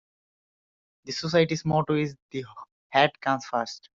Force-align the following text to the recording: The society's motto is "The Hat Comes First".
The 1.05 1.11
society's 1.11 1.63
motto 1.63 1.93
is 1.93 2.15
"The 2.31 2.43
Hat 2.89 3.11
Comes 3.21 3.45
First". 3.45 3.87